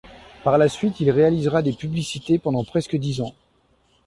Par 0.43 0.57
la 0.57 0.67
suite 0.67 0.99
il 0.99 1.11
réalisera 1.11 1.61
des 1.61 1.73
publicités 1.73 2.39
pendant 2.39 2.63
presque 2.63 2.95
dix 2.95 3.21
ans. 3.21 3.35